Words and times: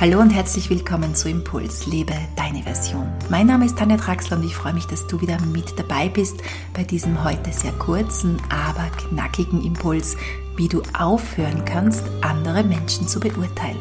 Hallo 0.00 0.18
und 0.18 0.30
herzlich 0.30 0.70
willkommen 0.70 1.14
zu 1.14 1.28
Impuls, 1.28 1.86
lebe 1.86 2.14
deine 2.34 2.64
Version. 2.64 3.06
Mein 3.30 3.46
Name 3.46 3.64
ist 3.64 3.78
Tanja 3.78 3.96
Draxler 3.96 4.36
und 4.36 4.44
ich 4.44 4.56
freue 4.56 4.74
mich, 4.74 4.86
dass 4.86 5.06
du 5.06 5.20
wieder 5.20 5.40
mit 5.52 5.78
dabei 5.78 6.08
bist 6.08 6.42
bei 6.74 6.82
diesem 6.82 7.22
heute 7.22 7.52
sehr 7.52 7.70
kurzen, 7.72 8.42
aber 8.48 8.90
knackigen 8.96 9.64
Impuls, 9.64 10.16
wie 10.56 10.66
du 10.66 10.82
aufhören 10.98 11.64
kannst, 11.64 12.02
andere 12.22 12.64
Menschen 12.64 13.06
zu 13.06 13.20
beurteilen. 13.20 13.78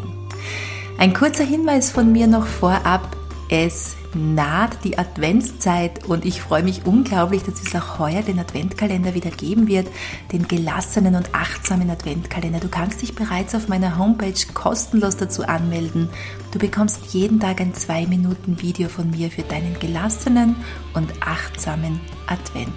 Ein 1.00 1.16
kurzer 1.16 1.44
Hinweis 1.44 1.90
von 1.90 2.12
mir 2.12 2.28
noch 2.28 2.46
vorab. 2.46 3.18
Es 3.50 3.96
naht 4.16 4.84
die 4.84 4.98
Adventszeit 4.98 6.06
und 6.06 6.26
ich 6.26 6.42
freue 6.42 6.64
mich 6.64 6.86
unglaublich, 6.86 7.44
dass 7.44 7.62
es 7.62 7.76
auch 7.76 8.00
heuer 8.00 8.22
den 8.22 8.40
Adventkalender 8.40 9.14
wieder 9.14 9.32
geben 9.32 9.68
wird, 9.68 9.88
den 10.32 10.48
gelassenen 10.48 11.16
und 11.16 11.34
achtsamen 11.34 11.90
Adventkalender. 11.90 12.60
Du 12.60 12.70
kannst 12.70 13.02
dich 13.02 13.16
bereits 13.16 13.56
auf 13.56 13.68
meiner 13.68 13.98
Homepage 13.98 14.34
kostenlos 14.54 15.18
dazu 15.18 15.44
anmelden. 15.44 16.10
Du 16.52 16.60
bekommst 16.60 17.14
jeden 17.14 17.40
Tag 17.40 17.62
ein 17.62 17.74
2 17.74 18.08
Minuten 18.08 18.62
Video 18.62 18.90
von 18.90 19.10
mir 19.12 19.32
für 19.32 19.44
deinen 19.44 19.78
gelassenen 19.80 20.56
und 20.94 21.12
achtsamen 21.22 22.00
Advent. 22.28 22.70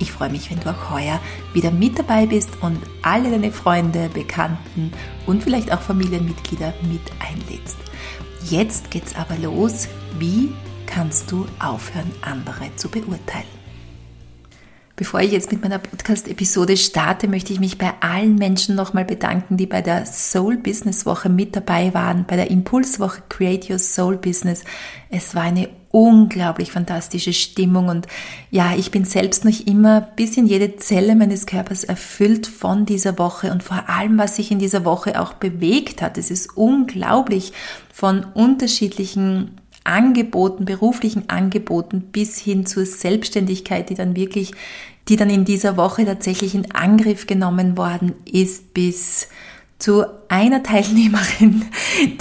Ich 0.00 0.10
freue 0.10 0.30
mich, 0.30 0.50
wenn 0.50 0.60
du 0.60 0.70
auch 0.70 0.90
heuer 0.90 1.20
wieder 1.52 1.70
mit 1.70 1.98
dabei 1.98 2.26
bist 2.26 2.50
und 2.60 2.78
alle 3.02 3.30
deine 3.30 3.52
Freunde, 3.52 4.10
Bekannten 4.12 4.92
und 5.24 5.42
vielleicht 5.42 5.72
auch 5.72 5.80
Familienmitglieder 5.80 6.74
mit 6.82 7.00
einlädst. 7.20 7.78
Jetzt 8.50 8.90
geht's 8.90 9.14
aber 9.14 9.38
los. 9.38 9.88
Wie 10.18 10.52
kannst 10.86 11.30
du 11.30 11.46
aufhören, 11.58 12.10
andere 12.22 12.74
zu 12.76 12.88
beurteilen. 12.88 13.64
Bevor 14.96 15.20
ich 15.20 15.32
jetzt 15.32 15.50
mit 15.50 15.60
meiner 15.60 15.80
Podcast-Episode 15.80 16.76
starte, 16.76 17.26
möchte 17.26 17.52
ich 17.52 17.58
mich 17.58 17.78
bei 17.78 17.94
allen 17.98 18.36
Menschen 18.36 18.76
nochmal 18.76 19.04
bedanken, 19.04 19.56
die 19.56 19.66
bei 19.66 19.82
der 19.82 20.06
Soul 20.06 20.56
Business 20.56 21.04
Woche 21.04 21.28
mit 21.28 21.56
dabei 21.56 21.92
waren, 21.94 22.26
bei 22.28 22.36
der 22.36 22.48
Impulswoche 22.48 23.22
Create 23.28 23.68
Your 23.70 23.80
Soul 23.80 24.16
Business. 24.16 24.62
Es 25.10 25.34
war 25.34 25.42
eine 25.42 25.68
unglaublich 25.90 26.70
fantastische 26.70 27.32
Stimmung 27.32 27.88
und 27.88 28.06
ja, 28.52 28.74
ich 28.76 28.92
bin 28.92 29.04
selbst 29.04 29.44
noch 29.44 29.66
immer 29.66 30.00
bis 30.00 30.36
in 30.36 30.46
jede 30.46 30.76
Zelle 30.76 31.16
meines 31.16 31.46
Körpers 31.46 31.82
erfüllt 31.82 32.46
von 32.46 32.86
dieser 32.86 33.18
Woche 33.18 33.50
und 33.50 33.64
vor 33.64 33.88
allem, 33.88 34.16
was 34.16 34.36
sich 34.36 34.52
in 34.52 34.60
dieser 34.60 34.84
Woche 34.84 35.20
auch 35.20 35.34
bewegt 35.34 36.02
hat. 36.02 36.18
Es 36.18 36.30
ist 36.30 36.56
unglaublich 36.56 37.52
von 37.92 38.24
unterschiedlichen 38.24 39.60
Angeboten, 39.84 40.64
beruflichen 40.64 41.28
Angeboten 41.28 42.00
bis 42.12 42.38
hin 42.38 42.66
zur 42.66 42.86
Selbstständigkeit, 42.86 43.90
die 43.90 43.94
dann 43.94 44.16
wirklich, 44.16 44.52
die 45.08 45.16
dann 45.16 45.30
in 45.30 45.44
dieser 45.44 45.76
Woche 45.76 46.04
tatsächlich 46.06 46.54
in 46.54 46.72
Angriff 46.72 47.26
genommen 47.26 47.76
worden 47.76 48.14
ist, 48.24 48.74
bis 48.74 49.28
zu 49.78 50.04
einer 50.28 50.62
Teilnehmerin, 50.62 51.66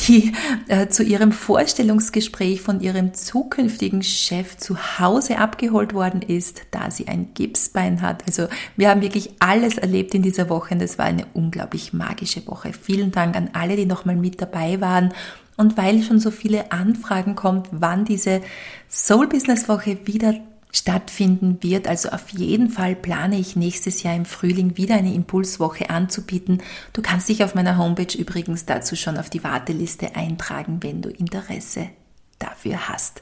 die 0.07 0.33
äh, 0.67 0.87
zu 0.87 1.03
ihrem 1.03 1.31
Vorstellungsgespräch 1.31 2.61
von 2.61 2.81
ihrem 2.81 3.13
zukünftigen 3.13 4.03
Chef 4.03 4.57
zu 4.57 4.99
Hause 4.99 5.37
abgeholt 5.37 5.93
worden 5.93 6.21
ist, 6.21 6.63
da 6.71 6.91
sie 6.91 7.07
ein 7.07 7.33
Gipsbein 7.33 8.01
hat. 8.01 8.23
Also 8.27 8.47
wir 8.75 8.89
haben 8.89 9.01
wirklich 9.01 9.35
alles 9.39 9.77
erlebt 9.77 10.13
in 10.13 10.23
dieser 10.23 10.49
Woche 10.49 10.73
und 10.73 10.81
es 10.81 10.97
war 10.97 11.05
eine 11.05 11.25
unglaublich 11.33 11.93
magische 11.93 12.45
Woche. 12.47 12.73
Vielen 12.73 13.11
Dank 13.11 13.35
an 13.37 13.51
alle, 13.53 13.77
die 13.77 13.85
nochmal 13.85 14.15
mit 14.15 14.41
dabei 14.41 14.81
waren 14.81 15.13
und 15.57 15.77
weil 15.77 16.03
schon 16.03 16.19
so 16.19 16.31
viele 16.31 16.71
Anfragen 16.71 17.35
kommt, 17.35 17.67
wann 17.71 18.05
diese 18.05 18.41
Soul 18.89 19.27
Business 19.27 19.69
Woche 19.69 19.97
wieder 20.05 20.35
stattfinden 20.73 21.59
wird. 21.61 21.87
Also 21.87 22.09
auf 22.09 22.29
jeden 22.29 22.69
Fall 22.69 22.95
plane 22.95 23.37
ich 23.37 23.55
nächstes 23.55 24.01
Jahr 24.01 24.15
im 24.15 24.25
Frühling 24.25 24.75
wieder 24.75 24.95
eine 24.95 25.13
Impulswoche 25.13 25.89
anzubieten. 25.91 26.61
Du 26.93 27.01
kannst 27.01 27.29
dich 27.29 27.43
auf 27.43 27.53
meiner 27.53 27.77
Homepage 27.77 28.17
übrigens 28.17 28.65
dazu 28.65 28.95
schon 28.95 29.17
auf 29.17 29.29
die 29.29 29.43
Warteliste 29.43 30.15
eintragen, 30.15 30.79
wenn 30.81 31.01
du 31.01 31.09
Interesse 31.09 31.89
dafür 32.39 32.89
hast. 32.89 33.21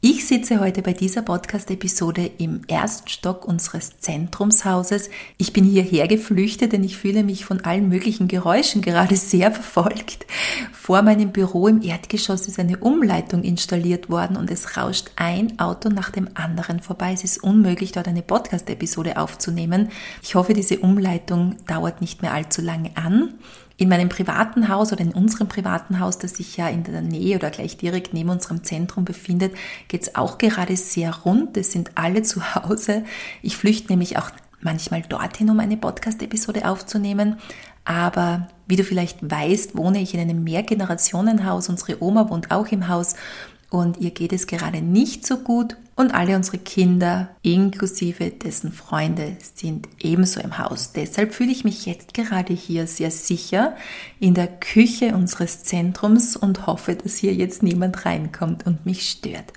Ich 0.00 0.28
sitze 0.28 0.60
heute 0.60 0.80
bei 0.82 0.92
dieser 0.92 1.22
Podcast-Episode 1.22 2.30
im 2.38 2.60
ersten 2.68 3.08
Stock 3.08 3.44
unseres 3.44 3.98
Zentrumshauses. 3.98 5.10
Ich 5.38 5.52
bin 5.52 5.64
hierher 5.64 6.06
geflüchtet, 6.06 6.70
denn 6.70 6.84
ich 6.84 6.96
fühle 6.96 7.24
mich 7.24 7.44
von 7.44 7.64
allen 7.64 7.88
möglichen 7.88 8.28
Geräuschen 8.28 8.80
gerade 8.80 9.16
sehr 9.16 9.50
verfolgt. 9.50 10.24
Vor 10.72 11.02
meinem 11.02 11.32
Büro 11.32 11.66
im 11.66 11.82
Erdgeschoss 11.82 12.46
ist 12.46 12.60
eine 12.60 12.76
Umleitung 12.76 13.42
installiert 13.42 14.08
worden 14.08 14.36
und 14.36 14.52
es 14.52 14.76
rauscht 14.76 15.10
ein 15.16 15.58
Auto 15.58 15.88
nach 15.88 16.10
dem 16.10 16.28
anderen 16.34 16.78
vorbei. 16.78 17.12
Es 17.12 17.24
ist 17.24 17.42
unmöglich, 17.42 17.90
dort 17.90 18.06
eine 18.06 18.22
Podcast-Episode 18.22 19.16
aufzunehmen. 19.16 19.90
Ich 20.22 20.36
hoffe, 20.36 20.54
diese 20.54 20.78
Umleitung 20.78 21.56
dauert 21.66 22.00
nicht 22.00 22.22
mehr 22.22 22.32
allzu 22.34 22.62
lange 22.62 22.92
an. 22.96 23.34
In 23.80 23.88
meinem 23.88 24.08
privaten 24.08 24.68
Haus 24.68 24.92
oder 24.92 25.02
in 25.02 25.12
unserem 25.12 25.46
privaten 25.46 26.00
Haus, 26.00 26.18
das 26.18 26.34
sich 26.34 26.56
ja 26.56 26.68
in 26.68 26.82
der 26.82 27.00
Nähe 27.00 27.36
oder 27.36 27.48
gleich 27.50 27.76
direkt 27.76 28.12
neben 28.12 28.28
unserem 28.28 28.64
Zentrum 28.64 29.04
befindet, 29.04 29.54
geht 29.86 30.02
es 30.02 30.16
auch 30.16 30.36
gerade 30.36 30.76
sehr 30.76 31.14
rund. 31.14 31.56
Es 31.56 31.70
sind 31.70 31.92
alle 31.94 32.22
zu 32.24 32.56
Hause. 32.56 33.04
Ich 33.40 33.56
flüchte 33.56 33.92
nämlich 33.92 34.18
auch 34.18 34.30
manchmal 34.60 35.02
dorthin, 35.02 35.48
um 35.48 35.60
eine 35.60 35.76
Podcast-Episode 35.76 36.68
aufzunehmen. 36.68 37.36
Aber 37.84 38.48
wie 38.66 38.74
du 38.74 38.82
vielleicht 38.82 39.18
weißt, 39.22 39.76
wohne 39.76 40.00
ich 40.00 40.12
in 40.12 40.20
einem 40.20 40.42
Mehrgenerationenhaus. 40.42 41.68
Unsere 41.68 42.02
Oma 42.02 42.28
wohnt 42.30 42.50
auch 42.50 42.66
im 42.66 42.88
Haus 42.88 43.14
und 43.70 43.98
ihr 43.98 44.10
geht 44.10 44.32
es 44.32 44.46
gerade 44.46 44.80
nicht 44.80 45.26
so 45.26 45.38
gut 45.38 45.76
und 45.98 46.14
alle 46.14 46.36
unsere 46.36 46.58
Kinder, 46.58 47.30
inklusive 47.42 48.30
dessen 48.30 48.72
Freunde, 48.72 49.36
sind 49.54 49.88
ebenso 49.98 50.40
im 50.40 50.58
Haus. 50.58 50.92
Deshalb 50.92 51.34
fühle 51.34 51.50
ich 51.50 51.64
mich 51.64 51.86
jetzt 51.86 52.14
gerade 52.14 52.54
hier 52.54 52.86
sehr 52.86 53.10
sicher 53.10 53.76
in 54.20 54.34
der 54.34 54.46
Küche 54.46 55.14
unseres 55.14 55.64
Zentrums 55.64 56.36
und 56.36 56.66
hoffe, 56.66 56.94
dass 56.94 57.16
hier 57.16 57.34
jetzt 57.34 57.62
niemand 57.62 58.06
reinkommt 58.06 58.64
und 58.64 58.86
mich 58.86 59.10
stört. 59.10 59.52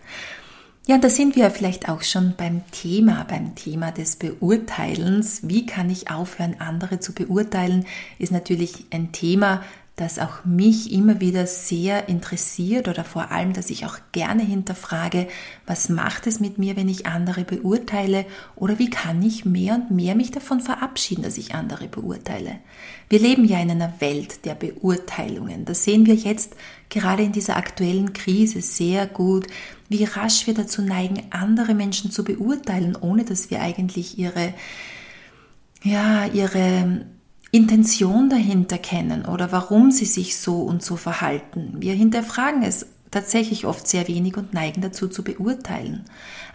Ja, 0.87 0.97
da 0.97 1.09
sind 1.09 1.35
wir 1.35 1.51
vielleicht 1.51 1.89
auch 1.89 2.01
schon 2.01 2.33
beim 2.35 2.63
Thema, 2.71 3.23
beim 3.29 3.53
Thema 3.53 3.91
des 3.91 4.15
Beurteilens. 4.15 5.47
Wie 5.47 5.67
kann 5.67 5.91
ich 5.91 6.09
aufhören, 6.09 6.55
andere 6.57 6.99
zu 6.99 7.13
beurteilen, 7.13 7.85
ist 8.17 8.31
natürlich 8.31 8.87
ein 8.89 9.11
Thema, 9.11 9.63
das 10.01 10.17
auch 10.17 10.43
mich 10.45 10.91
immer 10.91 11.21
wieder 11.21 11.45
sehr 11.45 12.09
interessiert 12.09 12.87
oder 12.87 13.03
vor 13.03 13.31
allem, 13.31 13.53
dass 13.53 13.69
ich 13.69 13.85
auch 13.85 13.99
gerne 14.11 14.43
hinterfrage, 14.43 15.27
was 15.67 15.89
macht 15.89 16.25
es 16.25 16.39
mit 16.39 16.57
mir, 16.57 16.75
wenn 16.75 16.89
ich 16.89 17.05
andere 17.05 17.43
beurteile 17.43 18.25
oder 18.55 18.79
wie 18.79 18.89
kann 18.89 19.21
ich 19.21 19.45
mehr 19.45 19.75
und 19.75 19.91
mehr 19.91 20.15
mich 20.15 20.31
davon 20.31 20.59
verabschieden, 20.59 21.21
dass 21.23 21.37
ich 21.37 21.53
andere 21.53 21.87
beurteile. 21.87 22.57
Wir 23.09 23.19
leben 23.19 23.45
ja 23.45 23.61
in 23.61 23.69
einer 23.69 23.93
Welt 24.01 24.45
der 24.45 24.55
Beurteilungen. 24.55 25.65
Das 25.65 25.83
sehen 25.83 26.07
wir 26.07 26.15
jetzt 26.15 26.55
gerade 26.89 27.23
in 27.23 27.31
dieser 27.31 27.55
aktuellen 27.55 28.13
Krise 28.13 28.61
sehr 28.61 29.05
gut, 29.05 29.47
wie 29.87 30.03
rasch 30.03 30.47
wir 30.47 30.55
dazu 30.55 30.81
neigen, 30.81 31.23
andere 31.29 31.75
Menschen 31.75 32.09
zu 32.09 32.23
beurteilen, 32.23 32.95
ohne 32.99 33.23
dass 33.23 33.51
wir 33.51 33.61
eigentlich 33.61 34.17
ihre 34.17 34.53
ja, 35.83 36.25
ihre 36.25 37.05
Intention 37.51 38.29
dahinter 38.29 38.77
kennen 38.77 39.25
oder 39.25 39.51
warum 39.51 39.91
sie 39.91 40.05
sich 40.05 40.37
so 40.37 40.61
und 40.61 40.83
so 40.83 40.95
verhalten. 40.95 41.75
Wir 41.79 41.93
hinterfragen 41.93 42.63
es 42.63 42.85
tatsächlich 43.11 43.65
oft 43.65 43.87
sehr 43.87 44.07
wenig 44.07 44.37
und 44.37 44.53
neigen 44.53 44.81
dazu 44.81 45.09
zu 45.09 45.21
beurteilen. 45.21 46.05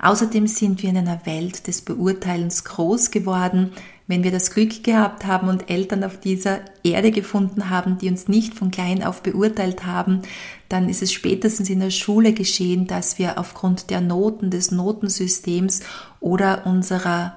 Außerdem 0.00 0.46
sind 0.46 0.82
wir 0.82 0.88
in 0.88 0.96
einer 0.96 1.26
Welt 1.26 1.66
des 1.66 1.82
Beurteilens 1.82 2.64
groß 2.64 3.10
geworden. 3.10 3.72
Wenn 4.06 4.24
wir 4.24 4.30
das 4.30 4.52
Glück 4.52 4.84
gehabt 4.84 5.26
haben 5.26 5.48
und 5.48 5.68
Eltern 5.68 6.02
auf 6.02 6.18
dieser 6.18 6.60
Erde 6.82 7.10
gefunden 7.10 7.68
haben, 7.68 7.98
die 7.98 8.08
uns 8.08 8.28
nicht 8.28 8.54
von 8.54 8.70
klein 8.70 9.02
auf 9.02 9.22
beurteilt 9.22 9.84
haben, 9.84 10.22
dann 10.70 10.88
ist 10.88 11.02
es 11.02 11.12
spätestens 11.12 11.68
in 11.68 11.80
der 11.80 11.90
Schule 11.90 12.32
geschehen, 12.32 12.86
dass 12.86 13.18
wir 13.18 13.38
aufgrund 13.38 13.90
der 13.90 14.00
Noten 14.00 14.50
des 14.50 14.70
Notensystems 14.70 15.80
oder 16.20 16.66
unserer 16.66 17.36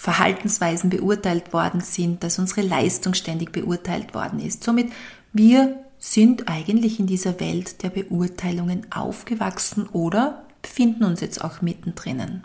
Verhaltensweisen 0.00 0.88
beurteilt 0.88 1.52
worden 1.52 1.82
sind, 1.82 2.24
dass 2.24 2.38
unsere 2.38 2.62
Leistung 2.62 3.12
ständig 3.12 3.52
beurteilt 3.52 4.14
worden 4.14 4.40
ist. 4.40 4.64
Somit 4.64 4.90
wir 5.34 5.78
sind 5.98 6.48
eigentlich 6.48 6.98
in 6.98 7.06
dieser 7.06 7.38
Welt 7.38 7.82
der 7.82 7.90
Beurteilungen 7.90 8.86
aufgewachsen 8.90 9.86
oder 9.90 10.42
befinden 10.62 11.04
uns 11.04 11.20
jetzt 11.20 11.44
auch 11.44 11.60
mittendrin. 11.60 12.44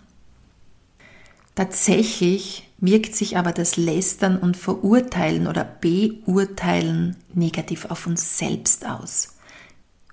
Tatsächlich 1.55 2.69
wirkt 2.79 3.15
sich 3.15 3.37
aber 3.37 3.53
das 3.53 3.77
Lästern 3.77 4.37
und 4.37 4.57
Verurteilen 4.57 5.47
oder 5.47 5.63
Beurteilen 5.63 7.15
negativ 7.33 7.85
auf 7.85 8.05
uns 8.05 8.37
selbst 8.37 8.85
aus. 8.85 9.34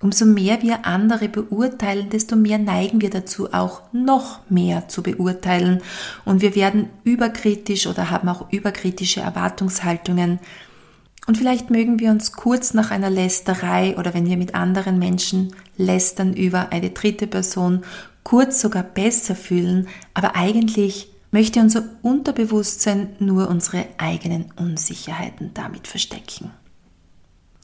Umso 0.03 0.27
mehr 0.27 0.63
wir 0.63 0.85
andere 0.85 1.29
beurteilen, 1.29 2.11
desto 2.11 2.35
mehr 2.35 2.59
neigen 2.59 3.01
wir 3.01 3.11
dazu, 3.11 3.53
auch 3.53 3.83
noch 3.93 4.41
mehr 4.51 4.89
zu 4.89 5.01
beurteilen. 5.01 5.81
Und 6.25 6.43
wir 6.43 6.57
werden 6.57 6.89
überkritisch 7.05 7.87
oder 7.87 8.11
haben 8.11 8.29
auch 8.29 8.51
überkritische 8.51 9.21
Erwartungshaltungen. 9.21 10.41
Und 11.29 11.39
vielleicht 11.39 11.71
mögen 11.71 12.01
wir 12.01 12.11
uns 12.11 12.33
kurz 12.33 12.75
nach 12.75 12.91
einer 12.91 13.11
Lästerei 13.11 13.97
oder 13.97 14.13
wenn 14.13 14.27
wir 14.27 14.37
mit 14.37 14.57
anderen 14.57 14.99
Menschen 14.99 15.55
lästern 15.77 16.35
über 16.35 16.73
eine 16.73 16.91
dritte 16.91 17.29
Person, 17.29 17.83
kurz 18.25 18.61
sogar 18.61 18.83
besser 18.83 19.37
fühlen, 19.37 19.87
aber 20.15 20.35
eigentlich 20.35 21.13
möchte 21.31 21.61
unser 21.61 21.85
Unterbewusstsein 22.03 23.15
nur 23.21 23.49
unsere 23.49 23.87
eigenen 23.99 24.47
Unsicherheiten 24.57 25.53
damit 25.55 25.87
verstecken. 25.87 26.51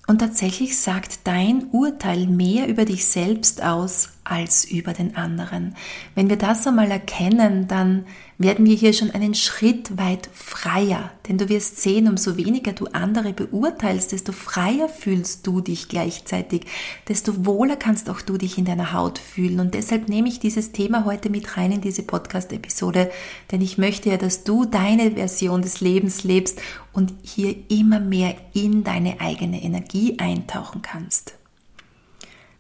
Und 0.09 0.21
tatsächlich 0.21 0.79
sagt 0.79 1.21
dein 1.25 1.69
Urteil 1.71 2.27
mehr 2.27 2.67
über 2.67 2.87
dich 2.87 3.07
selbst 3.07 3.63
aus 3.63 4.09
als 4.29 4.65
über 4.65 4.93
den 4.93 5.17
anderen. 5.17 5.75
Wenn 6.15 6.29
wir 6.29 6.37
das 6.37 6.67
einmal 6.67 6.91
erkennen, 6.91 7.67
dann 7.67 8.05
werden 8.37 8.67
wir 8.67 8.77
hier 8.77 8.93
schon 8.93 9.11
einen 9.11 9.35
Schritt 9.35 9.99
weit 9.99 10.29
freier. 10.33 11.11
Denn 11.27 11.39
du 11.39 11.49
wirst 11.49 11.81
sehen, 11.81 12.07
umso 12.09 12.37
weniger 12.37 12.73
du 12.73 12.87
andere 12.87 13.33
beurteilst, 13.33 14.13
desto 14.13 14.33
freier 14.33 14.89
fühlst 14.89 15.47
du 15.47 15.61
dich 15.61 15.89
gleichzeitig, 15.89 16.67
desto 17.09 17.47
wohler 17.47 17.77
kannst 17.77 18.09
auch 18.09 18.21
du 18.21 18.37
dich 18.37 18.57
in 18.59 18.65
deiner 18.65 18.93
Haut 18.93 19.19
fühlen. 19.19 19.61
Und 19.61 19.75
deshalb 19.75 20.09
nehme 20.09 20.29
ich 20.29 20.39
dieses 20.39 20.73
Thema 20.73 21.05
heute 21.05 21.31
mit 21.31 21.57
rein 21.57 21.73
in 21.73 21.81
diese 21.81 22.03
Podcast-Episode, 22.03 23.11
denn 23.51 23.61
ich 23.61 23.79
möchte 23.79 24.11
ja, 24.11 24.19
dass 24.19 24.45
du 24.45 24.65
deine 24.65 25.13
Version 25.13 25.63
des 25.63 25.81
Lebens 25.81 26.23
lebst 26.23 26.61
und 26.93 27.15
hier 27.23 27.57
immer 27.69 27.99
mehr 27.99 28.37
in 28.55 28.85
deine 28.85 29.21
eigene 29.21 29.63
Energie 29.63 30.19
eintauchen 30.19 30.83
kannst. 30.83 31.35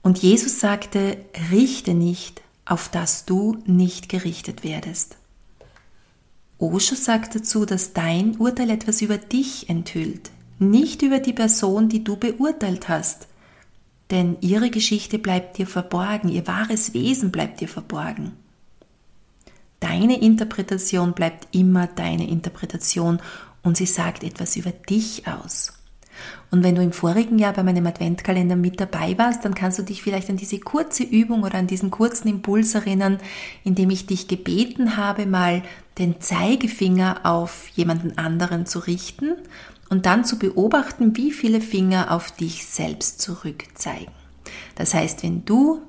Und 0.02 0.18
Jesus 0.18 0.60
sagte, 0.60 1.18
richte 1.50 1.94
nicht, 1.94 2.42
auf 2.64 2.88
dass 2.88 3.24
du 3.24 3.58
nicht 3.66 4.08
gerichtet 4.08 4.62
werdest. 4.64 5.16
Osho 6.58 6.94
sagt 6.94 7.34
dazu, 7.34 7.64
dass 7.64 7.92
dein 7.92 8.36
Urteil 8.36 8.70
etwas 8.70 9.00
über 9.00 9.16
dich 9.16 9.68
enthüllt, 9.68 10.30
nicht 10.58 11.02
über 11.02 11.20
die 11.20 11.32
Person, 11.32 11.88
die 11.88 12.02
du 12.02 12.16
beurteilt 12.16 12.88
hast. 12.88 13.28
Denn 14.10 14.36
ihre 14.40 14.70
Geschichte 14.70 15.18
bleibt 15.18 15.58
dir 15.58 15.66
verborgen, 15.66 16.28
ihr 16.28 16.46
wahres 16.46 16.94
Wesen 16.94 17.30
bleibt 17.30 17.60
dir 17.60 17.68
verborgen. 17.68 18.32
Deine 19.80 20.20
Interpretation 20.20 21.12
bleibt 21.12 21.54
immer 21.54 21.86
deine 21.86 22.28
Interpretation 22.28 23.20
und 23.62 23.76
sie 23.76 23.86
sagt 23.86 24.24
etwas 24.24 24.56
über 24.56 24.72
dich 24.72 25.28
aus. 25.28 25.77
Und 26.50 26.64
wenn 26.64 26.74
du 26.74 26.82
im 26.82 26.92
vorigen 26.92 27.38
Jahr 27.38 27.52
bei 27.52 27.62
meinem 27.62 27.86
Adventkalender 27.86 28.56
mit 28.56 28.80
dabei 28.80 29.16
warst, 29.18 29.44
dann 29.44 29.54
kannst 29.54 29.78
du 29.78 29.82
dich 29.82 30.02
vielleicht 30.02 30.30
an 30.30 30.36
diese 30.36 30.58
kurze 30.58 31.02
Übung 31.02 31.42
oder 31.42 31.58
an 31.58 31.66
diesen 31.66 31.90
kurzen 31.90 32.28
Impuls 32.28 32.74
erinnern, 32.74 33.18
in 33.64 33.74
dem 33.74 33.90
ich 33.90 34.06
dich 34.06 34.28
gebeten 34.28 34.96
habe, 34.96 35.26
mal 35.26 35.62
den 35.98 36.20
Zeigefinger 36.20 37.20
auf 37.24 37.68
jemanden 37.74 38.16
anderen 38.16 38.66
zu 38.66 38.78
richten 38.78 39.34
und 39.88 40.06
dann 40.06 40.24
zu 40.24 40.38
beobachten, 40.38 41.16
wie 41.16 41.32
viele 41.32 41.60
Finger 41.60 42.12
auf 42.12 42.30
dich 42.30 42.66
selbst 42.66 43.20
zurückzeigen. 43.20 44.12
Das 44.74 44.94
heißt, 44.94 45.22
wenn 45.22 45.44
du 45.44 45.82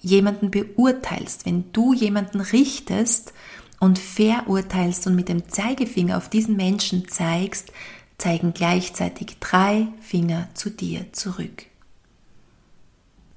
jemanden 0.00 0.50
beurteilst, 0.50 1.46
wenn 1.46 1.72
du 1.72 1.94
jemanden 1.94 2.40
richtest 2.40 3.32
und 3.80 3.98
verurteilst 3.98 5.06
und 5.06 5.14
mit 5.14 5.28
dem 5.28 5.48
Zeigefinger 5.48 6.16
auf 6.16 6.28
diesen 6.28 6.56
Menschen 6.56 7.08
zeigst, 7.08 7.72
zeigen 8.18 8.54
gleichzeitig 8.54 9.36
drei 9.40 9.88
Finger 10.00 10.48
zu 10.54 10.70
dir 10.70 11.12
zurück. 11.12 11.66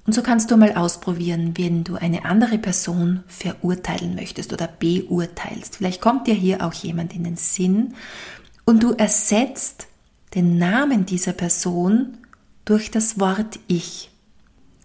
Und 0.06 0.14
so 0.14 0.22
kannst 0.22 0.50
du 0.50 0.56
mal 0.56 0.74
ausprobieren, 0.74 1.52
wenn 1.58 1.84
du 1.84 1.96
eine 1.96 2.24
andere 2.24 2.56
Person 2.56 3.24
verurteilen 3.26 4.14
möchtest 4.14 4.54
oder 4.54 4.66
beurteilst. 4.66 5.76
Vielleicht 5.76 6.00
kommt 6.00 6.26
dir 6.26 6.34
hier 6.34 6.64
auch 6.64 6.72
jemand 6.72 7.14
in 7.14 7.24
den 7.24 7.36
Sinn 7.36 7.94
und 8.64 8.82
du 8.82 8.92
ersetzt 8.92 9.86
den 10.34 10.56
Namen 10.56 11.04
dieser 11.04 11.32
Person 11.32 12.16
durch 12.64 12.90
das 12.90 13.20
Wort 13.20 13.58
Ich. 13.66 14.10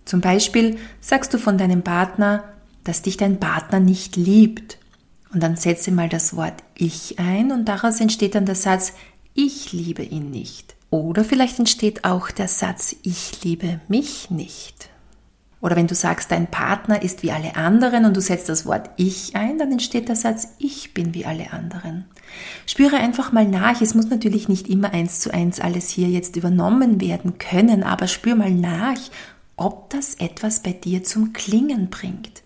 Zum 0.06 0.20
Beispiel 0.20 0.78
sagst 1.00 1.34
du 1.34 1.38
von 1.38 1.58
deinem 1.58 1.84
Partner, 1.84 2.44
dass 2.84 3.02
dich 3.02 3.16
dein 3.16 3.40
Partner 3.40 3.80
nicht 3.80 4.16
liebt. 4.16 4.78
Und 5.34 5.42
dann 5.42 5.56
setze 5.56 5.92
mal 5.92 6.10
das 6.10 6.36
Wort 6.36 6.64
Ich 6.76 7.18
ein 7.18 7.52
und 7.52 7.66
daraus 7.66 8.00
entsteht 8.00 8.36
dann 8.36 8.46
der 8.46 8.56
Satz, 8.56 8.94
ich 9.34 9.74
liebe 9.74 10.04
ihn 10.04 10.30
nicht. 10.30 10.76
Oder 10.90 11.24
vielleicht 11.24 11.58
entsteht 11.58 12.04
auch 12.04 12.30
der 12.30 12.48
Satz, 12.48 12.96
ich 13.02 13.44
liebe 13.44 13.80
mich 13.88 14.30
nicht. 14.30 14.90
Oder 15.60 15.76
wenn 15.76 15.88
du 15.88 15.96
sagst, 15.96 16.30
dein 16.30 16.52
Partner 16.52 17.02
ist 17.02 17.24
wie 17.24 17.32
alle 17.32 17.56
anderen 17.56 18.06
und 18.06 18.18
du 18.18 18.22
setzt 18.22 18.50
das 18.50 18.66
Wort 18.66 18.90
ich 18.98 19.36
ein, 19.36 19.58
dann 19.58 19.72
entsteht 19.72 20.10
der 20.10 20.16
Satz, 20.16 20.50
ich 20.60 20.94
bin 20.94 21.14
wie 21.14 21.26
alle 21.26 21.54
anderen. 21.54 22.06
Spüre 22.68 22.98
einfach 22.98 23.32
mal 23.32 23.48
nach. 23.48 23.82
Es 23.82 23.96
muss 23.96 24.10
natürlich 24.10 24.50
nicht 24.50 24.68
immer 24.68 24.92
eins 24.92 25.20
zu 25.20 25.34
eins 25.34 25.60
alles 25.60 25.90
hier 25.90 26.10
jetzt 26.10 26.36
übernommen 26.36 27.00
werden 27.00 27.38
können, 27.38 27.84
aber 27.84 28.08
spür 28.08 28.36
mal 28.36 28.52
nach, 28.52 29.00
ob 29.56 29.90
das 29.90 30.16
etwas 30.16 30.60
bei 30.60 30.74
dir 30.74 31.04
zum 31.04 31.32
Klingen 31.32 31.90
bringt 31.90 32.44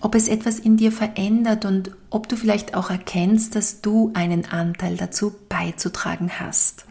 ob 0.00 0.14
es 0.14 0.28
etwas 0.28 0.58
in 0.58 0.76
dir 0.76 0.92
verändert 0.92 1.64
und 1.64 1.90
ob 2.10 2.28
du 2.28 2.36
vielleicht 2.36 2.74
auch 2.74 2.90
erkennst, 2.90 3.56
dass 3.56 3.80
du 3.80 4.10
einen 4.14 4.44
Anteil 4.46 4.96
dazu 4.96 5.34
beizutragen 5.48 6.30
hast. 6.38 6.84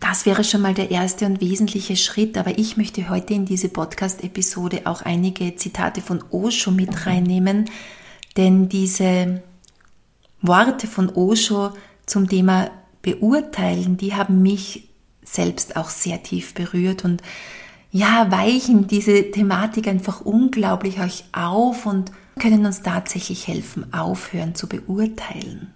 Das 0.00 0.26
wäre 0.26 0.44
schon 0.44 0.60
mal 0.60 0.74
der 0.74 0.90
erste 0.90 1.24
und 1.24 1.40
wesentliche 1.40 1.96
Schritt, 1.96 2.36
aber 2.36 2.58
ich 2.58 2.76
möchte 2.76 3.08
heute 3.08 3.34
in 3.34 3.46
diese 3.46 3.68
Podcast-Episode 3.68 4.82
auch 4.84 5.02
einige 5.02 5.56
Zitate 5.56 6.02
von 6.02 6.22
Osho 6.30 6.70
mit 6.70 7.06
reinnehmen, 7.06 7.70
denn 8.36 8.68
diese 8.68 9.42
Worte 10.42 10.86
von 10.86 11.08
Osho 11.10 11.72
zum 12.04 12.28
Thema 12.28 12.70
Beurteilen, 13.02 13.96
die 13.96 14.14
haben 14.14 14.42
mich 14.42 14.88
selbst 15.22 15.76
auch 15.76 15.88
sehr 15.88 16.22
tief 16.22 16.54
berührt 16.54 17.04
und 17.04 17.22
ja, 17.90 18.30
weichen 18.30 18.86
diese 18.86 19.30
Thematik 19.30 19.88
einfach 19.88 20.20
unglaublich 20.20 21.00
euch 21.00 21.24
auf 21.32 21.86
und 21.86 22.12
können 22.38 22.66
uns 22.66 22.82
tatsächlich 22.82 23.46
helfen, 23.46 23.92
aufhören 23.92 24.54
zu 24.54 24.68
beurteilen. 24.68 25.72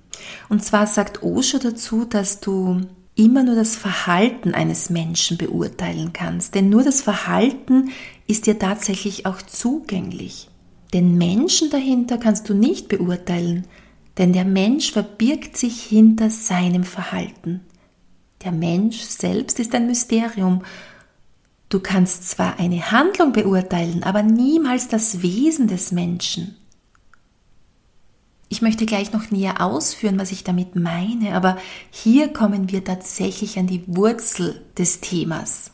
Und 0.49 0.63
zwar 0.65 0.87
sagt 0.87 1.23
Osho 1.23 1.59
dazu, 1.59 2.05
dass 2.05 2.41
du 2.41 2.83
immer 3.15 3.43
nur 3.43 3.55
das 3.55 3.77
Verhalten 3.77 4.55
eines 4.55 4.91
Menschen 4.91 5.39
beurteilen 5.39 6.13
kannst, 6.13 6.55
denn 6.55 6.69
nur 6.69 6.83
das 6.83 7.01
Verhalten 7.01 7.91
ist 8.27 8.47
dir 8.47 8.59
tatsächlich 8.59 9.27
auch 9.27 9.43
zugänglich. 9.43 10.49
Den 10.93 11.17
Menschen 11.19 11.71
dahinter 11.71 12.19
kannst 12.19 12.49
du 12.49 12.55
nicht 12.55 12.89
beurteilen, 12.89 13.67
denn 14.19 14.33
der 14.33 14.45
Mensch 14.45 14.93
verbirgt 14.93 15.57
sich 15.57 15.83
hinter 15.83 16.31
seinem 16.31 16.85
Verhalten. 16.85 17.61
Der 18.45 18.53
Mensch 18.53 19.01
selbst 19.01 19.61
ist 19.61 19.75
ein 19.75 19.87
Mysterium 19.87 20.63
Du 21.71 21.79
kannst 21.79 22.29
zwar 22.29 22.59
eine 22.59 22.91
Handlung 22.91 23.33
beurteilen, 23.33 24.03
aber 24.03 24.25
niemals 24.25 24.89
das 24.89 25.23
Wesen 25.23 25.69
des 25.69 25.93
Menschen. 25.93 26.57
Ich 28.49 28.61
möchte 28.61 28.87
gleich 28.87 29.13
noch 29.13 29.31
näher 29.31 29.61
ausführen, 29.65 30.19
was 30.19 30.33
ich 30.33 30.43
damit 30.43 30.75
meine, 30.75 31.35
aber 31.37 31.57
hier 31.93 32.33
kommen 32.33 32.73
wir 32.73 32.83
tatsächlich 32.83 33.57
an 33.57 33.69
die 33.69 33.85
Wurzel 33.87 34.61
des 34.77 35.01
Themas. 35.01 35.71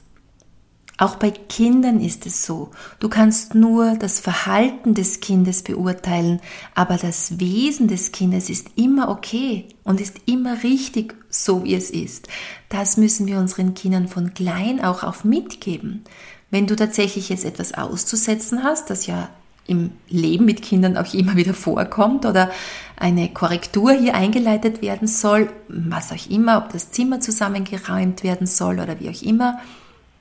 Auch 0.99 1.17
bei 1.17 1.31
Kindern 1.31 2.01
ist 2.01 2.25
es 2.25 2.47
so. 2.47 2.71
Du 3.01 3.09
kannst 3.09 3.55
nur 3.55 3.97
das 3.97 4.19
Verhalten 4.19 4.95
des 4.95 5.21
Kindes 5.21 5.63
beurteilen, 5.63 6.41
aber 6.75 6.97
das 6.97 7.39
Wesen 7.39 7.87
des 7.87 8.13
Kindes 8.13 8.49
ist 8.49 8.69
immer 8.77 9.11
okay 9.11 9.67
und 9.85 10.01
ist 10.01 10.17
immer 10.25 10.63
richtig, 10.63 11.15
so 11.29 11.65
wie 11.65 11.75
es 11.75 11.91
ist. 11.91 12.29
Das 12.71 12.97
müssen 12.97 13.27
wir 13.27 13.39
unseren 13.39 13.75
Kindern 13.75 14.09
von 14.09 14.33
klein 14.33 14.83
auch 14.83 15.03
auf 15.03 15.25
mitgeben. 15.25 16.05
Wenn 16.51 16.67
du 16.67 16.77
tatsächlich 16.77 17.29
jetzt 17.29 17.45
etwas 17.45 17.75
auszusetzen 17.75 18.63
hast, 18.63 18.89
das 18.89 19.07
ja 19.07 19.29
im 19.67 19.91
Leben 20.09 20.45
mit 20.45 20.63
Kindern 20.63 20.97
auch 20.97 21.13
immer 21.13 21.37
wieder 21.37 21.53
vorkommt 21.53 22.25
oder 22.25 22.51
eine 22.97 23.29
Korrektur 23.29 23.93
hier 23.93 24.15
eingeleitet 24.15 24.81
werden 24.81 25.09
soll, 25.09 25.51
was 25.69 26.13
auch 26.13 26.31
immer, 26.31 26.59
ob 26.59 26.73
das 26.73 26.93
Zimmer 26.93 27.21
zusammengeräumt 27.21 28.23
werden 28.23 28.47
soll 28.47 28.81
oder 28.81 29.01
wie 29.01 29.11
auch 29.11 29.23
immer, 29.23 29.59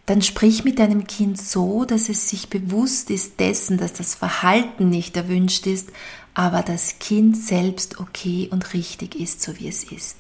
dann 0.06 0.22
sprich 0.22 0.64
mit 0.64 0.80
deinem 0.80 1.08
Kind 1.08 1.42
so, 1.42 1.86
dass 1.86 2.10
es 2.10 2.30
sich 2.30 2.50
bewusst 2.50 3.10
ist 3.10 3.40
dessen, 3.40 3.78
dass 3.78 3.94
das 3.94 4.14
Verhalten 4.14 4.90
nicht 4.90 5.18
erwünscht 5.18 5.66
ist, 5.66 5.90
aber 6.34 6.62
das 6.62 7.00
Kind 7.00 7.38
selbst 7.38 8.00
okay 8.00 8.50
und 8.52 8.74
richtig 8.74 9.16
ist, 9.16 9.42
so 9.42 9.58
wie 9.58 9.68
es 9.68 9.84
ist. 9.84 10.18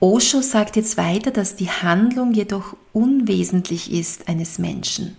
Osho 0.00 0.40
sagt 0.40 0.76
jetzt 0.76 0.96
weiter, 0.96 1.30
dass 1.30 1.56
die 1.56 1.70
Handlung 1.70 2.32
jedoch 2.32 2.76
unwesentlich 2.92 3.92
ist 3.92 4.28
eines 4.28 4.58
Menschen. 4.58 5.16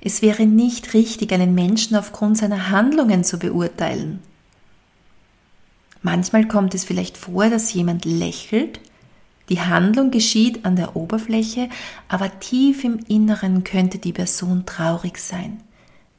Es 0.00 0.22
wäre 0.22 0.46
nicht 0.46 0.94
richtig, 0.94 1.32
einen 1.32 1.54
Menschen 1.54 1.96
aufgrund 1.96 2.38
seiner 2.38 2.70
Handlungen 2.70 3.24
zu 3.24 3.38
beurteilen. 3.38 4.20
Manchmal 6.02 6.48
kommt 6.48 6.74
es 6.74 6.84
vielleicht 6.84 7.18
vor, 7.18 7.50
dass 7.50 7.74
jemand 7.74 8.04
lächelt 8.04 8.80
die 9.50 9.60
Handlung 9.60 10.10
geschieht 10.10 10.64
an 10.64 10.76
der 10.76 10.96
Oberfläche, 10.96 11.68
aber 12.08 12.38
tief 12.38 12.84
im 12.84 13.00
Inneren 13.08 13.64
könnte 13.64 13.98
die 13.98 14.12
Person 14.12 14.64
traurig 14.64 15.18
sein. 15.18 15.62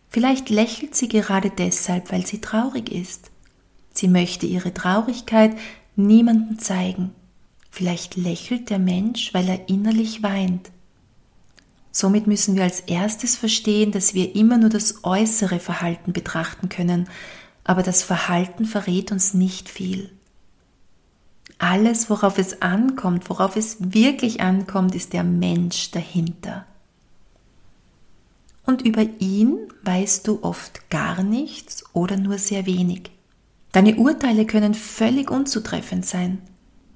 Vielleicht 0.10 0.50
lächelt 0.50 0.94
sie 0.94 1.08
gerade 1.08 1.50
deshalb, 1.50 2.12
weil 2.12 2.26
sie 2.26 2.42
traurig 2.42 2.92
ist. 2.92 3.32
Sie 3.94 4.10
möchte 4.10 4.46
ihre 4.46 4.74
Traurigkeit 4.74 5.58
niemandem 5.96 6.60
zeigen. 6.60 7.12
Vielleicht 7.70 8.18
lächelt 8.18 8.70
der 8.70 8.80
Mensch, 8.80 9.34
weil 9.34 9.48
er 9.48 9.70
innerlich 9.70 10.22
weint. 10.22 10.70
Somit 11.94 12.28
müssen 12.28 12.56
wir 12.56 12.64
als 12.64 12.82
erstes 12.82 13.38
verstehen, 13.38 13.92
dass 13.92 14.14
wir 14.14 14.36
immer 14.36 14.58
nur 14.58 14.70
das 14.70 15.04
äußere 15.04 15.60
Verhalten 15.60 16.12
betrachten 16.12 16.68
können, 16.68 17.08
aber 17.64 17.84
das 17.84 18.04
Verhalten 18.04 18.66
verrät 18.66 19.12
uns 19.14 19.34
nicht 19.34 19.70
viel. 19.70 20.10
Alles, 21.64 22.10
worauf 22.10 22.40
es 22.40 22.64
ankommt, 22.64 23.30
worauf 23.30 23.56
es 23.56 23.94
wirklich 23.94 24.42
ankommt, 24.42 24.96
ist 24.96 25.14
der 25.14 25.24
Mensch 25.24 25.92
dahinter. 25.92 26.66
Und 28.66 28.82
über 28.82 29.04
ihn 29.20 29.60
weißt 29.84 30.28
du 30.28 30.40
oft 30.42 30.90
gar 30.90 31.22
nichts 31.22 31.84
oder 31.94 32.18
nur 32.18 32.40
sehr 32.40 32.66
wenig. 32.66 33.12
Deine 33.74 33.98
Urteile 33.98 34.48
können 34.48 34.74
völlig 34.74 35.30
unzutreffend 35.30 36.04
sein. 36.04 36.42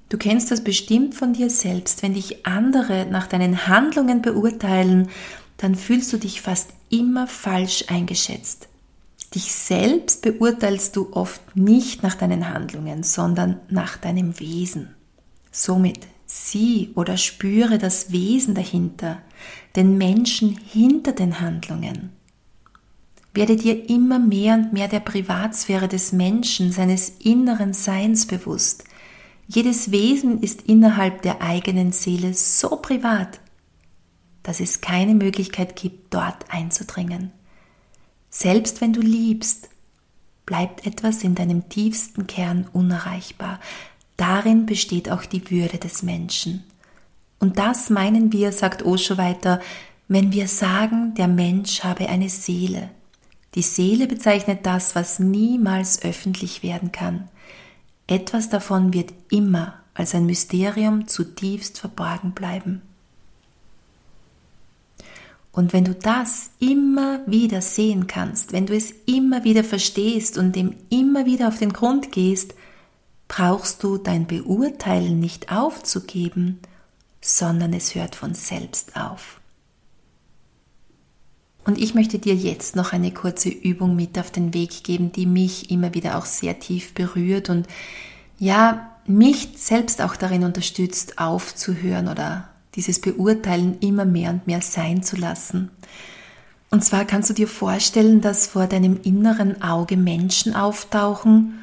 Du 0.08 0.18
kennst 0.18 0.50
das 0.50 0.64
bestimmt 0.64 1.14
von 1.14 1.32
dir 1.32 1.48
selbst. 1.48 2.02
Wenn 2.02 2.14
dich 2.14 2.44
andere 2.44 3.06
nach 3.06 3.28
deinen 3.28 3.68
Handlungen 3.68 4.20
beurteilen, 4.20 5.10
dann 5.58 5.76
fühlst 5.76 6.12
du 6.12 6.16
dich 6.16 6.40
fast 6.40 6.70
immer 6.90 7.28
falsch 7.28 7.84
eingeschätzt. 7.86 8.66
Dich 9.34 9.52
selbst 9.52 10.22
beurteilst 10.22 10.96
du 10.96 11.12
oft 11.12 11.56
nicht 11.56 12.02
nach 12.02 12.14
deinen 12.14 12.48
Handlungen, 12.48 13.02
sondern 13.02 13.60
nach 13.68 13.96
deinem 13.96 14.38
Wesen. 14.38 14.94
Somit 15.50 16.06
sieh 16.26 16.90
oder 16.94 17.16
spüre 17.16 17.78
das 17.78 18.12
Wesen 18.12 18.54
dahinter, 18.54 19.18
den 19.74 19.98
Menschen 19.98 20.56
hinter 20.56 21.12
den 21.12 21.40
Handlungen. 21.40 22.10
Werde 23.34 23.56
dir 23.56 23.90
immer 23.90 24.18
mehr 24.18 24.54
und 24.54 24.72
mehr 24.72 24.88
der 24.88 25.00
Privatsphäre 25.00 25.88
des 25.88 26.12
Menschen, 26.12 26.72
seines 26.72 27.10
inneren 27.20 27.74
Seins 27.74 28.26
bewusst. 28.26 28.84
Jedes 29.46 29.90
Wesen 29.90 30.40
ist 30.40 30.62
innerhalb 30.62 31.22
der 31.22 31.42
eigenen 31.42 31.92
Seele 31.92 32.32
so 32.32 32.76
privat, 32.76 33.40
dass 34.42 34.60
es 34.60 34.80
keine 34.80 35.14
Möglichkeit 35.14 35.76
gibt, 35.76 36.14
dort 36.14 36.50
einzudringen. 36.50 37.30
Selbst 38.30 38.80
wenn 38.80 38.92
du 38.92 39.00
liebst, 39.00 39.68
bleibt 40.46 40.86
etwas 40.86 41.24
in 41.24 41.34
deinem 41.34 41.68
tiefsten 41.68 42.26
Kern 42.26 42.68
unerreichbar. 42.72 43.60
Darin 44.16 44.66
besteht 44.66 45.10
auch 45.10 45.24
die 45.24 45.50
Würde 45.50 45.78
des 45.78 46.02
Menschen. 46.02 46.64
Und 47.38 47.58
das 47.58 47.90
meinen 47.90 48.32
wir, 48.32 48.52
sagt 48.52 48.84
Osho 48.84 49.18
weiter, 49.18 49.60
wenn 50.08 50.32
wir 50.32 50.48
sagen, 50.48 51.14
der 51.14 51.28
Mensch 51.28 51.82
habe 51.82 52.08
eine 52.08 52.28
Seele. 52.28 52.90
Die 53.54 53.62
Seele 53.62 54.06
bezeichnet 54.06 54.64
das, 54.64 54.94
was 54.94 55.18
niemals 55.18 56.02
öffentlich 56.02 56.62
werden 56.62 56.92
kann. 56.92 57.28
Etwas 58.06 58.48
davon 58.48 58.92
wird 58.92 59.12
immer 59.30 59.74
als 59.94 60.14
ein 60.14 60.26
Mysterium 60.26 61.08
zutiefst 61.08 61.80
verborgen 61.80 62.32
bleiben. 62.32 62.82
Und 65.56 65.72
wenn 65.72 65.86
du 65.86 65.94
das 65.94 66.50
immer 66.58 67.20
wieder 67.26 67.62
sehen 67.62 68.06
kannst, 68.06 68.52
wenn 68.52 68.66
du 68.66 68.76
es 68.76 68.92
immer 69.06 69.42
wieder 69.42 69.64
verstehst 69.64 70.36
und 70.36 70.54
dem 70.54 70.74
immer 70.90 71.24
wieder 71.24 71.48
auf 71.48 71.58
den 71.58 71.72
Grund 71.72 72.12
gehst, 72.12 72.54
brauchst 73.26 73.82
du 73.82 73.96
dein 73.96 74.26
Beurteilen 74.26 75.18
nicht 75.18 75.50
aufzugeben, 75.50 76.58
sondern 77.22 77.72
es 77.72 77.94
hört 77.94 78.16
von 78.16 78.34
selbst 78.34 78.96
auf. 78.96 79.40
Und 81.64 81.78
ich 81.78 81.94
möchte 81.94 82.18
dir 82.18 82.34
jetzt 82.34 82.76
noch 82.76 82.92
eine 82.92 83.10
kurze 83.10 83.48
Übung 83.48 83.96
mit 83.96 84.18
auf 84.18 84.30
den 84.30 84.52
Weg 84.52 84.84
geben, 84.84 85.10
die 85.10 85.24
mich 85.24 85.70
immer 85.70 85.94
wieder 85.94 86.18
auch 86.18 86.26
sehr 86.26 86.60
tief 86.60 86.92
berührt 86.92 87.48
und 87.48 87.66
ja, 88.38 88.94
mich 89.06 89.48
selbst 89.56 90.02
auch 90.02 90.16
darin 90.16 90.44
unterstützt, 90.44 91.18
aufzuhören 91.18 92.08
oder 92.08 92.50
dieses 92.76 93.00
Beurteilen 93.00 93.78
immer 93.80 94.04
mehr 94.04 94.30
und 94.30 94.46
mehr 94.46 94.60
sein 94.60 95.02
zu 95.02 95.16
lassen. 95.16 95.70
Und 96.70 96.84
zwar 96.84 97.04
kannst 97.04 97.30
du 97.30 97.34
dir 97.34 97.48
vorstellen, 97.48 98.20
dass 98.20 98.46
vor 98.46 98.66
deinem 98.66 99.00
inneren 99.02 99.62
Auge 99.62 99.96
Menschen 99.96 100.54
auftauchen, 100.54 101.60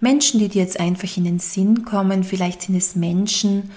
Menschen, 0.00 0.38
die 0.38 0.48
dir 0.48 0.62
jetzt 0.62 0.78
einfach 0.78 1.16
in 1.16 1.24
den 1.24 1.38
Sinn 1.40 1.84
kommen, 1.84 2.22
vielleicht 2.22 2.62
sind 2.62 2.76
es 2.76 2.94
Menschen, 2.94 3.70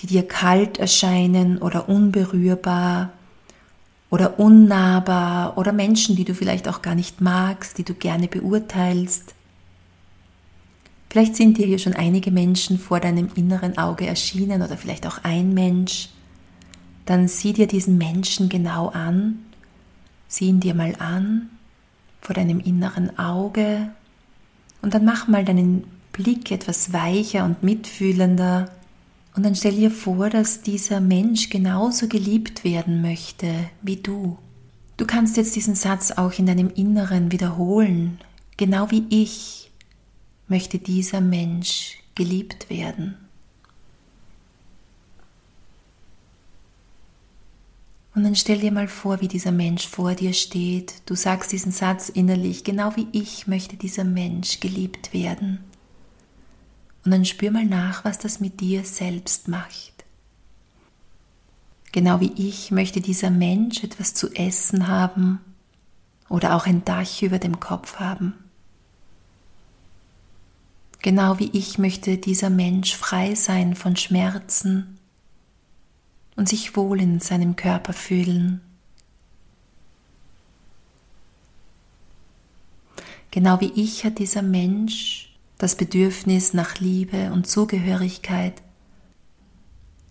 die 0.00 0.06
dir 0.06 0.26
kalt 0.26 0.78
erscheinen 0.78 1.58
oder 1.58 1.88
unberührbar 1.88 3.12
oder 4.10 4.38
unnahbar 4.38 5.56
oder 5.56 5.72
Menschen, 5.72 6.16
die 6.16 6.24
du 6.24 6.34
vielleicht 6.34 6.68
auch 6.68 6.82
gar 6.82 6.94
nicht 6.94 7.20
magst, 7.20 7.78
die 7.78 7.84
du 7.84 7.94
gerne 7.94 8.28
beurteilst. 8.28 9.34
Vielleicht 11.14 11.36
sind 11.36 11.58
dir 11.58 11.66
hier 11.66 11.78
schon 11.78 11.92
einige 11.92 12.32
Menschen 12.32 12.76
vor 12.76 12.98
deinem 12.98 13.28
inneren 13.36 13.78
Auge 13.78 14.04
erschienen 14.04 14.62
oder 14.62 14.76
vielleicht 14.76 15.06
auch 15.06 15.18
ein 15.22 15.54
Mensch. 15.54 16.08
Dann 17.06 17.28
sieh 17.28 17.52
dir 17.52 17.68
diesen 17.68 17.98
Menschen 17.98 18.48
genau 18.48 18.88
an, 18.88 19.38
sieh 20.26 20.46
ihn 20.46 20.58
dir 20.58 20.74
mal 20.74 20.96
an 20.98 21.50
vor 22.20 22.34
deinem 22.34 22.58
inneren 22.58 23.16
Auge 23.16 23.90
und 24.82 24.92
dann 24.92 25.04
mach 25.04 25.28
mal 25.28 25.44
deinen 25.44 25.84
Blick 26.10 26.50
etwas 26.50 26.92
weicher 26.92 27.44
und 27.44 27.62
mitfühlender 27.62 28.72
und 29.36 29.44
dann 29.44 29.54
stell 29.54 29.76
dir 29.76 29.92
vor, 29.92 30.30
dass 30.30 30.62
dieser 30.62 30.98
Mensch 30.98 31.48
genauso 31.48 32.08
geliebt 32.08 32.64
werden 32.64 33.02
möchte 33.02 33.54
wie 33.82 33.98
du. 33.98 34.36
Du 34.96 35.06
kannst 35.06 35.36
jetzt 35.36 35.54
diesen 35.54 35.76
Satz 35.76 36.10
auch 36.10 36.36
in 36.40 36.46
deinem 36.46 36.70
Inneren 36.70 37.30
wiederholen, 37.30 38.18
genau 38.56 38.90
wie 38.90 39.04
ich 39.10 39.64
möchte 40.48 40.78
dieser 40.78 41.20
Mensch 41.20 41.98
geliebt 42.14 42.70
werden. 42.70 43.16
Und 48.14 48.22
dann 48.22 48.36
stell 48.36 48.60
dir 48.60 48.70
mal 48.70 48.86
vor, 48.86 49.20
wie 49.20 49.28
dieser 49.28 49.50
Mensch 49.50 49.88
vor 49.88 50.14
dir 50.14 50.32
steht. 50.32 51.02
Du 51.06 51.16
sagst 51.16 51.50
diesen 51.50 51.72
Satz 51.72 52.08
innerlich, 52.08 52.62
genau 52.62 52.94
wie 52.94 53.08
ich 53.10 53.48
möchte 53.48 53.76
dieser 53.76 54.04
Mensch 54.04 54.60
geliebt 54.60 55.12
werden. 55.12 55.58
Und 57.04 57.10
dann 57.10 57.24
spür 57.24 57.50
mal 57.50 57.64
nach, 57.64 58.04
was 58.04 58.18
das 58.18 58.38
mit 58.38 58.60
dir 58.60 58.84
selbst 58.84 59.48
macht. 59.48 59.92
Genau 61.90 62.20
wie 62.20 62.32
ich 62.36 62.70
möchte 62.70 63.00
dieser 63.00 63.30
Mensch 63.30 63.82
etwas 63.82 64.14
zu 64.14 64.32
essen 64.32 64.86
haben 64.86 65.40
oder 66.28 66.54
auch 66.54 66.66
ein 66.66 66.84
Dach 66.84 67.22
über 67.22 67.38
dem 67.38 67.58
Kopf 67.60 67.96
haben. 67.96 68.34
Genau 71.04 71.38
wie 71.38 71.50
ich 71.52 71.76
möchte 71.76 72.16
dieser 72.16 72.48
Mensch 72.48 72.96
frei 72.96 73.34
sein 73.34 73.74
von 73.74 73.94
Schmerzen 73.94 74.98
und 76.34 76.48
sich 76.48 76.76
wohl 76.76 76.98
in 76.98 77.20
seinem 77.20 77.56
Körper 77.56 77.92
fühlen. 77.92 78.62
Genau 83.30 83.60
wie 83.60 83.70
ich 83.74 84.06
hat 84.06 84.18
dieser 84.18 84.40
Mensch 84.40 85.36
das 85.58 85.74
Bedürfnis 85.76 86.54
nach 86.54 86.80
Liebe 86.80 87.32
und 87.32 87.46
Zugehörigkeit 87.46 88.62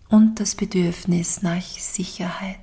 und 0.08 0.38
das 0.38 0.54
Bedürfnis 0.54 1.42
nach 1.42 1.60
Sicherheit. 1.60 2.60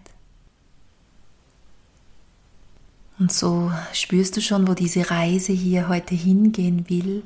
Und 3.19 3.33
so 3.33 3.73
spürst 3.91 4.38
du 4.38 4.41
schon, 4.41 4.69
wo 4.69 4.73
diese 4.73 5.11
Reise 5.11 5.51
hier 5.51 5.89
heute 5.89 6.15
hingehen 6.15 6.89
will. 6.89 7.23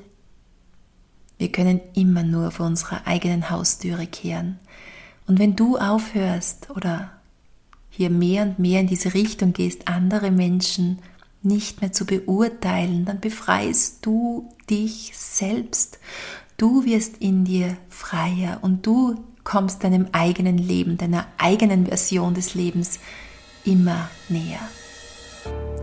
Wir 1.37 1.51
können 1.51 1.81
immer 1.93 2.23
nur 2.23 2.51
vor 2.51 2.65
unserer 2.65 3.05
eigenen 3.05 3.49
Haustüre 3.49 4.07
kehren. 4.07 4.59
Und 5.27 5.39
wenn 5.39 5.55
du 5.55 5.77
aufhörst 5.77 6.69
oder 6.69 7.11
hier 7.89 8.09
mehr 8.09 8.43
und 8.43 8.59
mehr 8.59 8.81
in 8.81 8.87
diese 8.87 9.13
Richtung 9.13 9.53
gehst, 9.53 9.87
andere 9.87 10.31
Menschen 10.31 10.99
nicht 11.41 11.81
mehr 11.81 11.91
zu 11.91 12.05
beurteilen, 12.05 13.05
dann 13.05 13.19
befreist 13.19 14.05
du 14.05 14.49
dich 14.69 15.11
selbst. 15.15 15.99
Du 16.57 16.85
wirst 16.85 17.17
in 17.17 17.45
dir 17.45 17.77
freier 17.89 18.59
und 18.61 18.85
du 18.85 19.23
kommst 19.43 19.83
deinem 19.83 20.07
eigenen 20.11 20.57
Leben, 20.57 20.97
deiner 20.97 21.27
eigenen 21.37 21.85
Version 21.85 22.33
des 22.33 22.55
Lebens 22.55 22.99
immer 23.63 24.09
näher. 24.29 24.59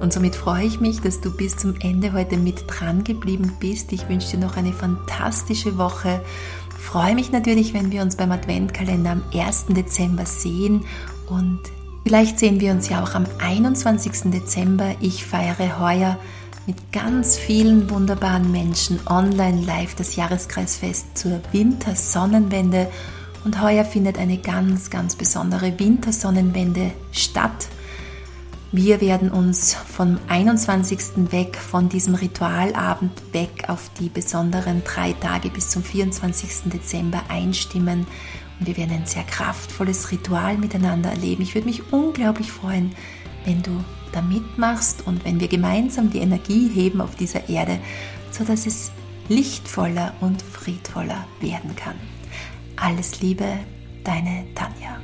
Und 0.02 0.12
somit 0.12 0.34
freue 0.34 0.64
ich 0.64 0.80
mich, 0.80 1.00
dass 1.00 1.20
du 1.20 1.30
bis 1.30 1.56
zum 1.56 1.76
Ende 1.76 2.12
heute 2.12 2.36
mit 2.36 2.64
dran 2.66 3.04
geblieben 3.04 3.52
bist. 3.60 3.92
Ich 3.92 4.08
wünsche 4.08 4.32
dir 4.32 4.44
noch 4.44 4.56
eine 4.56 4.72
fantastische 4.72 5.78
Woche. 5.78 6.20
Freue 6.76 7.14
mich 7.14 7.30
natürlich, 7.30 7.72
wenn 7.72 7.92
wir 7.92 8.02
uns 8.02 8.16
beim 8.16 8.32
Adventkalender 8.32 9.12
am 9.12 9.22
1. 9.32 9.66
Dezember 9.68 10.26
sehen 10.26 10.84
und 11.28 11.60
vielleicht 12.02 12.40
sehen 12.40 12.58
wir 12.58 12.72
uns 12.72 12.88
ja 12.88 13.04
auch 13.04 13.14
am 13.14 13.26
21. 13.38 14.32
Dezember. 14.32 14.96
Ich 14.98 15.24
feiere 15.24 15.78
heuer 15.78 16.18
mit 16.66 16.92
ganz 16.92 17.36
vielen 17.36 17.88
wunderbaren 17.88 18.50
Menschen 18.50 18.98
online 19.06 19.64
live 19.64 19.94
das 19.94 20.16
Jahreskreisfest 20.16 21.16
zur 21.16 21.40
Wintersonnenwende 21.52 22.90
und 23.44 23.62
heuer 23.62 23.84
findet 23.84 24.18
eine 24.18 24.38
ganz, 24.38 24.90
ganz 24.90 25.14
besondere 25.14 25.78
Wintersonnenwende 25.78 26.90
statt. 27.12 27.68
Wir 28.74 29.02
werden 29.02 29.30
uns 29.30 29.74
vom 29.74 30.18
21. 30.28 31.30
weg, 31.30 31.58
von 31.58 31.90
diesem 31.90 32.14
Ritualabend 32.14 33.12
weg 33.34 33.68
auf 33.68 33.90
die 34.00 34.08
besonderen 34.08 34.82
drei 34.82 35.12
Tage 35.12 35.50
bis 35.50 35.68
zum 35.68 35.82
24. 35.82 36.72
Dezember 36.72 37.22
einstimmen 37.28 38.06
und 38.58 38.66
wir 38.66 38.78
werden 38.78 38.96
ein 38.96 39.04
sehr 39.04 39.24
kraftvolles 39.24 40.10
Ritual 40.10 40.56
miteinander 40.56 41.10
erleben. 41.10 41.42
Ich 41.42 41.54
würde 41.54 41.68
mich 41.68 41.92
unglaublich 41.92 42.50
freuen, 42.50 42.94
wenn 43.44 43.62
du 43.62 43.84
da 44.10 44.22
mitmachst 44.22 45.06
und 45.06 45.22
wenn 45.26 45.38
wir 45.38 45.48
gemeinsam 45.48 46.08
die 46.08 46.20
Energie 46.20 46.70
heben 46.70 47.02
auf 47.02 47.14
dieser 47.14 47.50
Erde, 47.50 47.78
sodass 48.30 48.64
es 48.64 48.90
lichtvoller 49.28 50.14
und 50.20 50.40
friedvoller 50.40 51.26
werden 51.40 51.76
kann. 51.76 51.96
Alles 52.76 53.20
Liebe, 53.20 53.48
deine 54.02 54.46
Tanja. 54.54 54.98